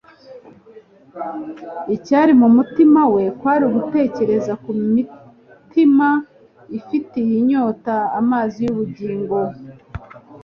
[1.95, 6.07] Icyari mu mutima we kwari ugutekereza ku mitima
[6.79, 9.37] ifitiye inyota amazi y'ubugingo.